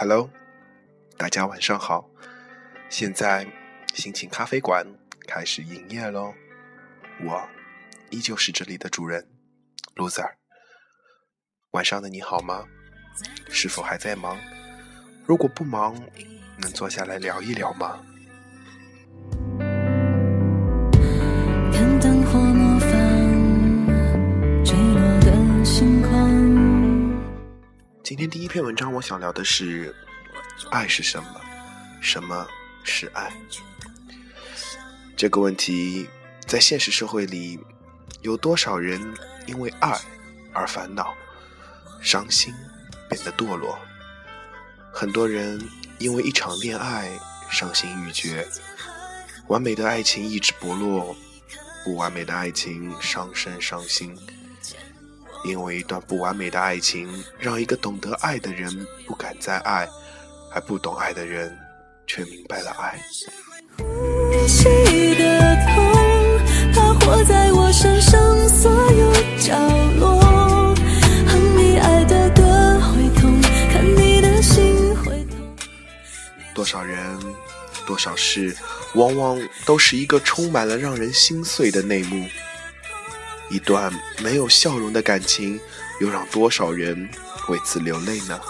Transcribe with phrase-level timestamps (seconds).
[0.00, 0.30] Hello，
[1.16, 2.08] 大家晚上好。
[2.88, 3.44] 现在
[3.94, 4.86] 心情咖啡馆
[5.26, 6.32] 开始营业喽。
[7.24, 7.48] 我
[8.08, 9.28] 依旧是这里的主人
[9.96, 10.34] ，Loser。
[11.72, 12.64] 晚上的你好吗？
[13.48, 14.38] 是否还在忙？
[15.26, 16.00] 如果不忙，
[16.58, 18.00] 能坐下来聊一聊吗？
[28.18, 29.94] 今天第一篇文章，我想聊的是
[30.72, 31.40] 爱是什么？
[32.00, 32.44] 什么
[32.82, 33.32] 是爱？
[35.16, 36.08] 这个问题
[36.44, 37.60] 在现实社会里，
[38.22, 39.00] 有多少人
[39.46, 39.96] 因为爱
[40.52, 41.14] 而烦恼、
[42.02, 42.52] 伤心、
[43.08, 43.78] 变得堕落？
[44.92, 45.64] 很多人
[46.00, 47.16] 因为一场恋爱
[47.48, 48.48] 伤心欲绝，
[49.46, 51.16] 完美的爱情意志薄弱，
[51.84, 54.12] 不完美的爱情伤身伤心。
[55.44, 58.70] 因为一段不完美的爱情，让一个懂得爱的人
[59.06, 59.88] 不敢再爱，
[60.50, 61.56] 还不懂爱的人
[62.06, 62.98] 却明白了爱。
[76.54, 77.18] 多少人，
[77.86, 78.54] 多少事，
[78.94, 82.26] 往往都是一个充满了让人心碎的内幕。
[83.50, 85.58] 一段没有笑容的感情，
[86.00, 87.08] 又让多少人
[87.48, 88.40] 为此流泪呢？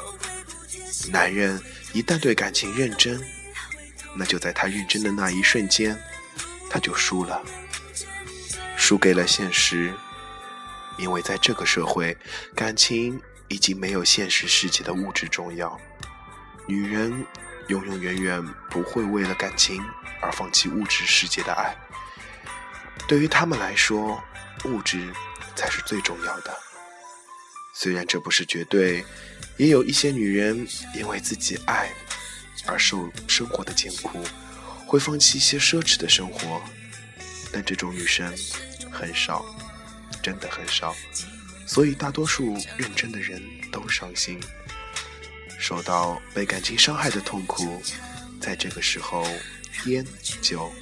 [1.11, 1.61] 男人
[1.93, 3.21] 一旦对感情认真，
[4.15, 5.99] 那就在他认真的那一瞬间，
[6.69, 7.43] 他就输了，
[8.77, 9.95] 输给了现实。
[10.99, 12.17] 因为在这个社会，
[12.57, 15.81] 感情已经没有现实世界的物质重要。
[16.67, 17.25] 女人
[17.69, 19.81] 永永远远不会为了感情
[20.21, 21.77] 而放弃物质世界的爱。
[23.07, 24.23] 对于他们来说，
[24.65, 25.13] 物质
[25.55, 26.57] 才是最重要的。
[27.75, 29.05] 虽然这不是绝对，
[29.57, 31.91] 也有一些女人因为自己爱
[32.67, 34.25] 而受生活的艰苦，
[34.87, 36.61] 会放弃一些奢侈的生活。
[37.53, 38.35] 但这种女生
[38.91, 39.45] 很少，
[40.23, 40.95] 真的很少。
[41.67, 44.41] 所以大多数认真的人都伤心，
[45.59, 47.83] 受到被感情伤害的痛苦。
[48.41, 49.27] 在这个时候，
[49.87, 50.05] 烟
[50.43, 50.73] 酒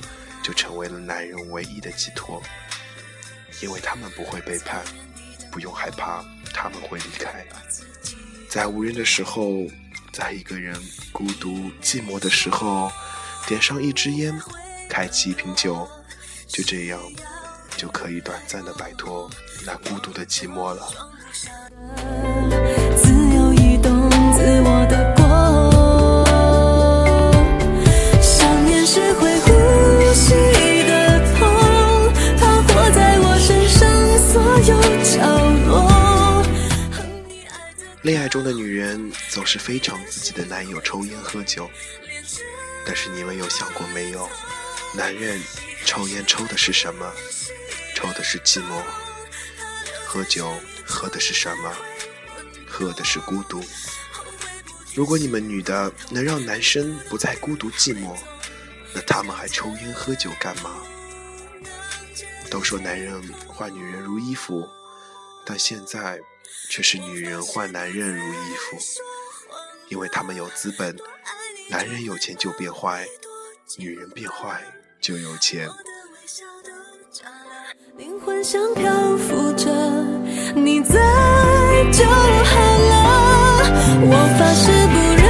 [0.47, 2.41] 就成为了男人唯一的寄托。
[3.61, 4.81] 因为他们不会背叛，
[5.51, 6.25] 不用害怕
[6.55, 7.45] 他们会离开。
[8.49, 9.67] 在无人的时候，
[10.13, 10.81] 在一个人
[11.11, 12.93] 孤独寂寞的时候，
[13.49, 14.41] 点上一支烟，
[14.89, 15.89] 开启一瓶酒，
[16.47, 17.01] 就这样
[17.77, 19.29] 就可以短暂的摆脱
[19.65, 20.89] 那孤独的寂寞了。
[22.97, 25.06] 自由移动，自我的。
[38.07, 41.69] 恋爱中的女人总是非常自己的男友抽烟喝酒，
[42.87, 44.31] 但是你们有想过没有？
[44.95, 45.43] 男人
[45.85, 47.13] 抽烟抽的是什么？
[47.97, 48.81] 抽的是寂寞。
[50.07, 50.55] 喝酒
[50.87, 51.77] 喝的是什么？
[52.65, 53.61] 喝的是孤独。
[54.95, 58.17] 如果你们女的能让男生不再孤独寂寞，
[58.95, 60.77] 那他们还抽烟喝酒干嘛？
[62.49, 64.69] 都说男人换女人如衣服，
[65.45, 66.21] 但现在。
[66.69, 68.79] 却是女人换男人如衣服，
[69.89, 70.97] 因为他们有资本。
[71.69, 73.05] 男人有钱就变坏，
[73.77, 74.63] 女人变坏
[75.01, 75.69] 就有钱。
[77.97, 79.67] 灵魂像漂浮着，
[80.55, 80.95] 你在
[81.93, 82.55] 就好
[82.91, 82.95] 了。
[84.03, 85.27] 我发誓不让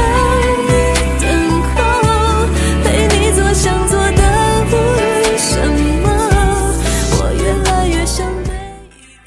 [0.67, 0.71] 你
[1.23, 1.25] 等
[1.73, 1.77] 候，
[2.85, 4.23] 陪你做想做的
[4.73, 4.75] 为
[5.39, 5.51] 什
[6.03, 6.05] 么？
[7.19, 8.31] 我越来越想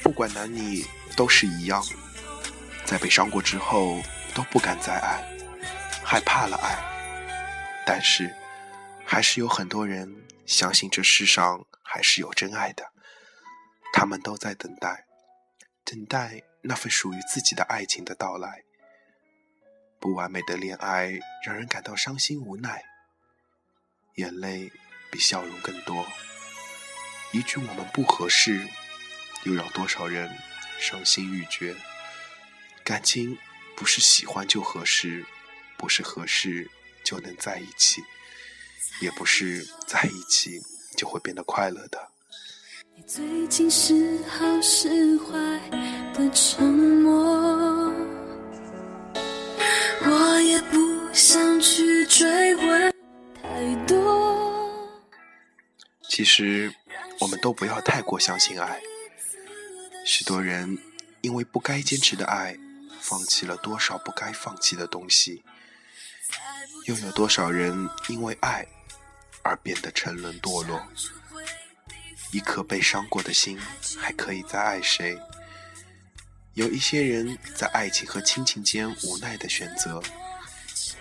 [0.02, 0.86] 不管男女。
[1.20, 1.84] 都是一样，
[2.86, 4.00] 在被伤过之后
[4.34, 5.22] 都不敢再爱，
[6.02, 6.78] 害怕了爱。
[7.84, 8.34] 但是，
[9.04, 10.10] 还是有很多人
[10.46, 12.90] 相信这世上还是有真爱的，
[13.92, 15.04] 他们都在等待，
[15.84, 18.62] 等待那份属于自己的爱情的到来。
[20.00, 22.82] 不完美的恋爱让人感到伤心无奈，
[24.14, 24.72] 眼泪
[25.10, 26.06] 比笑容更多。
[27.32, 28.66] 一句我们不合适，
[29.42, 30.34] 又让多少人？
[30.80, 31.76] 伤心欲绝，
[32.82, 33.36] 感情
[33.76, 35.24] 不是喜欢就合适，
[35.76, 36.68] 不是合适
[37.04, 38.02] 就能在一起，
[39.02, 40.58] 也不是在一起
[40.96, 42.08] 就会变得快乐的。
[42.96, 45.60] 你最近是好是坏
[46.14, 47.92] 的沉默，
[50.06, 52.94] 我也不想去追问
[53.42, 54.90] 太多。
[56.08, 56.74] 其实，
[57.20, 58.80] 我们都不要太过相信爱。
[60.04, 60.78] 许多人
[61.20, 62.56] 因为不该坚持的爱，
[63.00, 65.42] 放弃了多少不该放弃的东西，
[66.86, 68.66] 又有多少人因为爱
[69.42, 70.82] 而变得沉沦堕落？
[72.32, 73.58] 一颗被伤过的心，
[73.98, 75.18] 还可以再爱谁？
[76.54, 80.02] 有一些人在爱情和亲情间无奈的选择，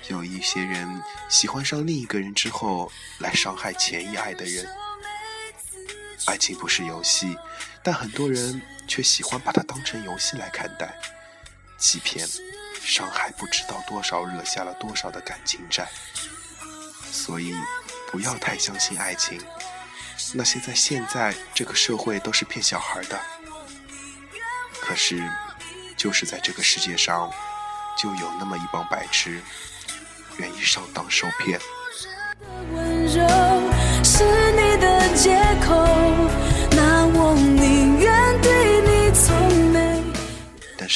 [0.10, 4.68] 有一些人喜欢上另一个人之后来伤害前一爱的人。
[6.26, 7.38] 爱情不是游戏，
[7.84, 10.94] 但很多人却喜欢把它当成游戏来看待，
[11.78, 12.28] 欺骗。
[12.82, 15.88] 伤害不知道多少，惹下了多少的感情债，
[17.12, 17.54] 所以
[18.10, 19.40] 不要太相信爱情。
[20.34, 23.20] 那些在现在这个社会都是骗小孩的，
[24.82, 25.22] 可是
[25.98, 27.32] 就是在这个世界上，
[27.98, 29.42] 就有那么一帮白痴，
[30.38, 31.60] 愿意上当受骗。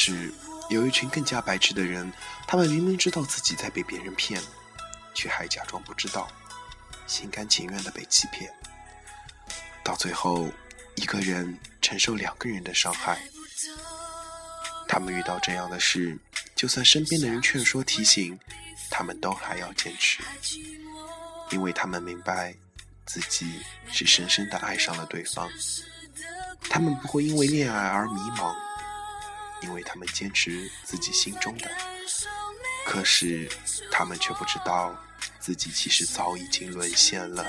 [0.04, 0.34] 是。
[0.70, 2.12] 有一群更加白痴的人，
[2.48, 4.42] 他们明明知道自己在被别人骗，
[5.14, 6.28] 却还假装不知道，
[7.06, 8.50] 心甘情愿的被欺骗，
[9.84, 10.50] 到最后
[10.96, 13.22] 一个人承受两个人的伤害。
[14.88, 16.18] 他们遇到这样的事，
[16.56, 18.40] 就算身边的人劝说提醒，
[18.90, 20.24] 他们都还要坚持，
[21.52, 22.56] 因为他们明白
[23.06, 23.60] 自己
[23.92, 25.48] 是深深的爱上了对方，
[26.70, 28.56] 他们不会因为恋爱而迷茫。
[29.64, 31.72] 因为他们坚持自己心中的，
[32.86, 33.50] 可是
[33.90, 34.94] 他们却不知道，
[35.40, 37.46] 自己其实早已经沦陷了。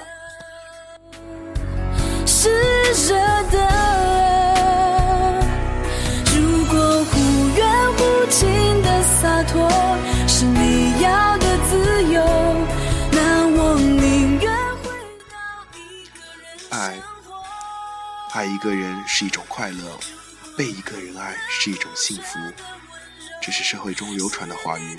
[2.24, 2.48] 是
[3.08, 3.14] 热
[3.50, 3.58] 的，
[6.34, 7.18] 如果忽
[7.56, 9.68] 远忽近的洒脱
[10.28, 12.22] 是你要的自由，
[13.10, 14.88] 那我宁愿回
[15.30, 15.36] 到
[15.74, 17.02] 一个人爱，
[18.32, 19.98] 爱一个人是一种快乐。
[20.56, 22.38] 被一个人爱是一种幸福，
[23.42, 24.98] 这是社会中流传的话语。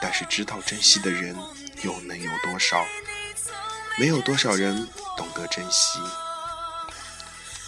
[0.00, 1.36] 但是知道珍惜的人
[1.82, 2.84] 又能有多少？
[3.98, 5.98] 没有多少人懂得珍惜。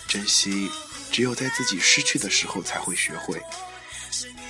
[0.09, 0.71] 珍惜
[1.13, 3.41] 只有在自己失去的时候才会学会，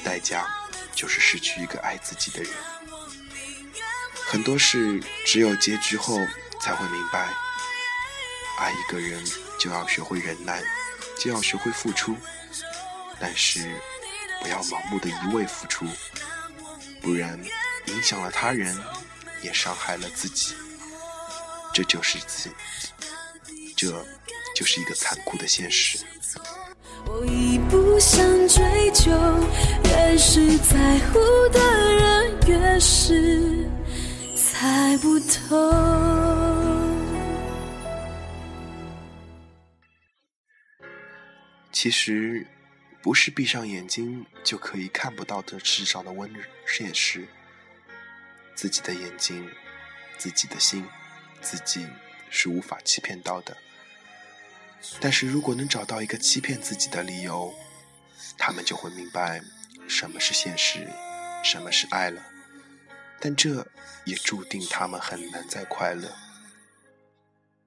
[0.02, 0.46] 代价
[0.94, 2.52] 就是失去一个爱自己的人。
[4.26, 6.18] 很多事只有结局后
[6.60, 7.28] 才会明白，
[8.58, 9.22] 爱一个人
[9.58, 10.62] 就要学会忍耐。
[11.20, 12.16] 就要学会付出，
[13.20, 13.60] 但是
[14.40, 15.84] 不要盲目的一味付出，
[17.02, 17.38] 不然
[17.88, 18.74] 影响了他人，
[19.42, 20.54] 也伤害了自己。
[21.74, 22.50] 这就是自，
[23.76, 24.04] 这
[24.56, 25.98] 就是一个残酷的现实。
[27.06, 29.10] 我已不想追究，
[29.84, 31.18] 越是在乎
[31.50, 31.60] 的
[31.92, 33.68] 人，越是
[34.34, 36.59] 猜不透。
[41.82, 42.46] 其实，
[43.00, 46.30] 不是闭上眼睛就可以看不到这世上的温
[46.66, 47.26] 现实。
[48.54, 49.50] 自己的眼睛，
[50.18, 50.86] 自己的心，
[51.40, 51.86] 自己
[52.28, 53.56] 是无法欺骗到的。
[55.00, 57.54] 但是如果能找到一个欺骗自己的理由，
[58.36, 59.40] 他们就会明白
[59.88, 60.86] 什么是现实，
[61.42, 62.22] 什么是爱了。
[63.18, 63.66] 但这
[64.04, 66.14] 也注定他们很难再快乐，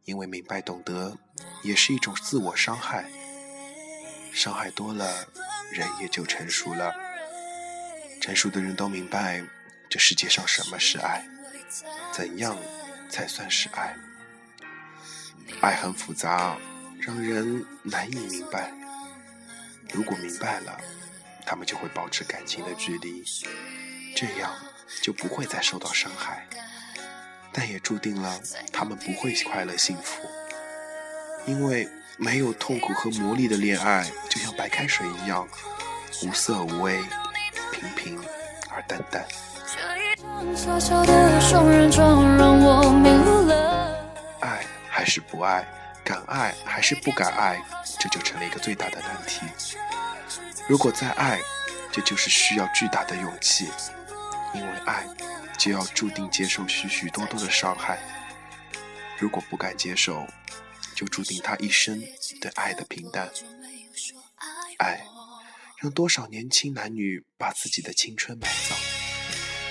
[0.05, 1.17] 因为明白懂得
[1.63, 3.09] 也是一种自我伤害。
[4.33, 5.27] 伤害多了，
[5.71, 6.93] 人也就成熟了。
[8.19, 9.43] 成熟的人都明白，
[9.89, 11.23] 这世界上什么是爱，
[12.11, 12.57] 怎样
[13.09, 13.95] 才算是爱。
[15.61, 16.57] 爱很复杂，
[16.99, 18.71] 让人难以明白。
[19.93, 20.77] 如果明白了，
[21.45, 23.23] 他们就会保持感情的距离，
[24.15, 24.51] 这样
[25.01, 26.47] 就不会再受到伤害。
[27.51, 28.41] 但也注定了
[28.71, 30.27] 他们不会快乐幸福，
[31.45, 31.89] 因为。
[32.15, 35.47] 没有痛苦和磨砺的恋爱，就像白开水一样，
[36.21, 37.01] 无色无味，
[37.71, 38.23] 平平
[38.69, 39.25] 而淡淡。
[44.41, 45.67] 爱还是不爱，
[46.03, 47.59] 敢爱还是不敢爱，
[47.99, 49.41] 这就成了一个最大的难题。
[50.67, 51.39] 如果再爱，
[51.91, 53.69] 这就是需要巨大的勇气，
[54.53, 55.03] 因为爱
[55.57, 57.97] 就要注定接受许许多多的伤害。
[59.17, 60.27] 如果不敢接受，
[60.95, 62.01] 就注定他一生
[62.39, 63.29] 对爱的平淡。
[64.77, 65.05] 爱
[65.77, 68.77] 让多少年轻男女把自己的青春埋葬，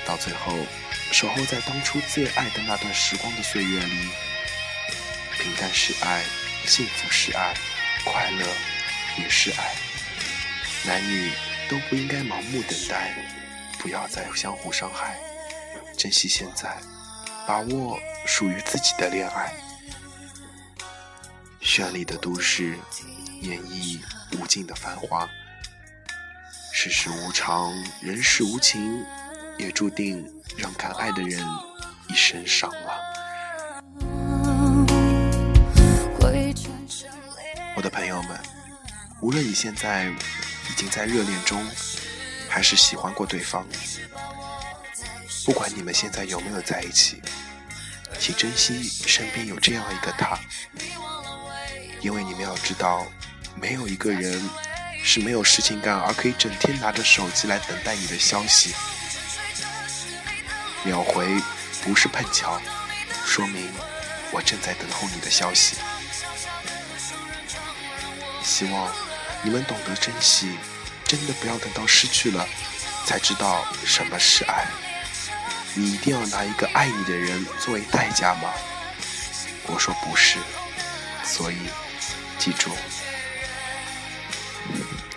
[0.06, 0.52] 到最后
[1.10, 4.10] 守候在当初最爱的那段时光的岁月里。
[5.38, 6.22] 平淡是爱，
[6.66, 7.54] 幸福是爱，
[8.04, 8.46] 快乐
[9.18, 9.74] 也是爱。
[10.84, 11.32] 男女
[11.68, 13.14] 都不应该盲目等待，
[13.78, 15.18] 不要再相互伤害，
[15.96, 16.76] 珍惜现在，
[17.46, 19.52] 把握属于自己的恋爱。
[21.64, 22.76] 绚丽的都市，
[23.40, 24.00] 演绎
[24.32, 25.28] 无尽的繁华。
[26.72, 29.04] 世事无常，人世无情，
[29.58, 31.40] 也注定让敢爱的人
[32.08, 32.98] 一身伤亡。
[37.76, 38.38] 我的朋友们，
[39.20, 41.64] 无论你现在已经在热恋中，
[42.48, 43.64] 还是喜欢过对方，
[45.46, 47.22] 不管你们现在有没有在一起，
[48.18, 50.36] 请珍惜身边有这样一个他，
[52.02, 53.06] 因为你们要知道，
[53.54, 54.42] 没有一个人。
[55.04, 58.72] 是没有事情干而可以整天拿着手机来等待你的消息，
[60.84, 61.26] 秒回
[61.82, 62.62] 不是碰巧，
[63.26, 63.68] 说明
[64.30, 65.76] 我正在等候你的消息。
[68.44, 68.88] 希望
[69.42, 70.56] 你们懂得珍惜，
[71.04, 72.46] 真的不要等到失去了
[73.04, 74.66] 才知道什么是爱。
[75.74, 78.52] 你一定要拿一个爱你的人作为代价吗？
[79.66, 80.38] 我说不是，
[81.24, 81.56] 所以
[82.42, 82.72] 记住。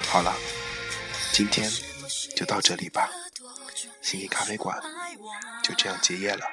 [0.08, 0.32] 好了，
[1.32, 1.68] 今天
[2.36, 3.10] 就到这里吧。
[4.00, 4.80] 心意咖啡馆
[5.64, 6.46] 就这样结业了，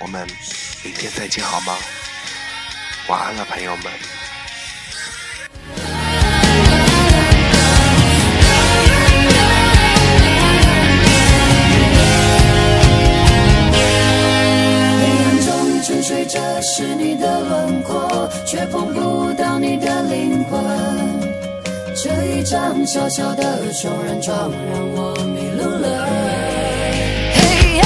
[0.00, 0.26] 我们
[0.82, 1.76] 明天再见好吗？
[3.06, 3.92] 晚安了，朋友们。
[14.98, 18.27] 黑暗中沉睡着是你的轮廓，
[22.00, 26.06] 这一张小小的双人床让我迷路了。
[27.34, 27.38] 嘿
[27.74, 27.82] 耶，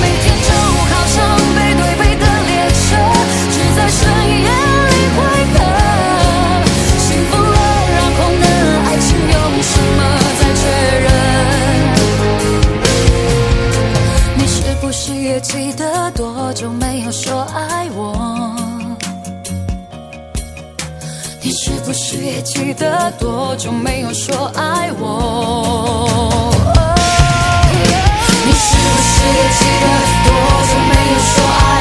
[0.00, 0.48] 每天就
[0.88, 1.16] 好像
[1.54, 2.86] 背对背的列车，
[3.52, 4.00] 只在深
[4.40, 4.48] 夜
[4.88, 5.20] 里会
[5.52, 5.54] 合。
[7.04, 7.56] 幸福了，
[7.92, 8.44] 让空的
[8.86, 10.00] 爱情用什么
[10.40, 10.62] 再确
[11.04, 11.06] 认？
[14.38, 18.56] 你是不是也记得多久没有说爱我？
[21.60, 26.52] 是不是也记得多久没有说爱我？
[28.46, 29.86] 你是不是也记得
[30.24, 30.30] 多
[30.68, 31.77] 久没有说爱